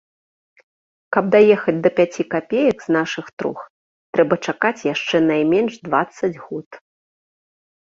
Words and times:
Каб 1.17 1.25
даехаць 1.35 1.75
да 1.83 1.91
пяці 1.99 2.21
капеек 2.33 2.77
з 2.87 2.97
нашых 2.97 3.25
трох, 3.43 3.59
трэба 4.17 4.43
чакаць 4.49 4.75
яшчэ 4.93 5.25
найменш 5.31 5.73
дваццаць 5.89 6.37
год. 6.45 6.69